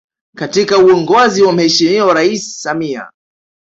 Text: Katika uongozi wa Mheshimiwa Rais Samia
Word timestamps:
Katika 0.35 0.77
uongozi 0.77 1.43
wa 1.43 1.53
Mheshimiwa 1.53 2.13
Rais 2.13 2.61
Samia 2.61 3.11